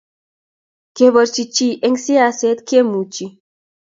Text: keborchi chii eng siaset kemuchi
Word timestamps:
keborchi 0.95 1.43
chii 1.55 1.79
eng 1.85 1.97
siaset 2.03 2.59
kemuchi 2.67 3.25